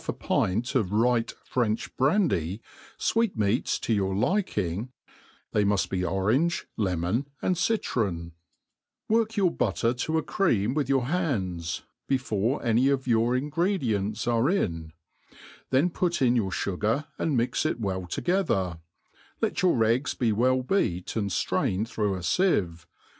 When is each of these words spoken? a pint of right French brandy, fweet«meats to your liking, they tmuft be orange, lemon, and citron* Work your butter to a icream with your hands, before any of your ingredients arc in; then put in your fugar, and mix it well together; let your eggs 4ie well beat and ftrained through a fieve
a 0.07 0.13
pint 0.13 0.73
of 0.73 0.91
right 0.91 1.29
French 1.45 1.95
brandy, 1.95 2.59
fweet«meats 2.97 3.77
to 3.77 3.93
your 3.93 4.15
liking, 4.15 4.91
they 5.51 5.63
tmuft 5.63 5.89
be 5.91 6.03
orange, 6.03 6.65
lemon, 6.75 7.27
and 7.39 7.55
citron* 7.55 8.31
Work 9.07 9.37
your 9.37 9.51
butter 9.51 9.93
to 9.93 10.17
a 10.17 10.23
icream 10.23 10.73
with 10.73 10.89
your 10.89 11.05
hands, 11.05 11.83
before 12.07 12.65
any 12.65 12.89
of 12.89 13.05
your 13.05 13.35
ingredients 13.35 14.25
arc 14.27 14.51
in; 14.53 14.91
then 15.69 15.91
put 15.91 16.19
in 16.19 16.35
your 16.35 16.49
fugar, 16.49 17.05
and 17.19 17.37
mix 17.37 17.63
it 17.63 17.79
well 17.79 18.07
together; 18.07 18.79
let 19.39 19.61
your 19.61 19.83
eggs 19.83 20.15
4ie 20.15 20.33
well 20.33 20.63
beat 20.63 21.15
and 21.15 21.29
ftrained 21.29 21.87
through 21.87 22.15
a 22.15 22.21
fieve 22.21 22.87